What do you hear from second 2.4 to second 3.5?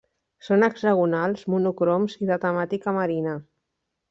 temàtica marina.